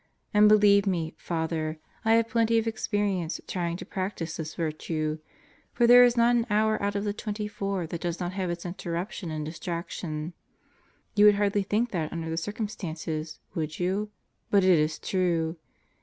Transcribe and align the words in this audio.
And 0.33 0.49
believe 0.49 0.87
me, 0.87 1.13
Father, 1.19 1.77
I 2.03 2.13
have 2.13 2.27
plenty 2.27 2.57
of 2.57 2.65
experience 2.65 3.39
trying 3.45 3.77
to 3.77 3.85
practice 3.85 4.35
this 4.37 4.55
virtue; 4.55 5.19
for 5.73 5.85
there 5.85 6.03
is 6.03 6.17
not 6.17 6.35
an 6.35 6.47
hour 6.49 6.81
out 6.81 6.95
of 6.95 7.03
the 7.03 7.13
24 7.13 7.85
that 7.85 8.01
does 8.01 8.19
not 8.19 8.33
have 8.33 8.49
its 8.49 8.65
interruption 8.65 9.29
and 9.29 9.45
distraction. 9.45 10.33
You 11.13 11.25
would 11.25 11.35
hardly 11.35 11.61
think 11.61 11.91
that 11.91 12.11
under 12.11 12.31
the 12.31 12.37
circumstances, 12.37 13.37
would 13.53 13.77
you? 13.79 14.09
But 14.49 14.63
is 14.63 14.93
is 14.93 14.97
true. 14.97 15.57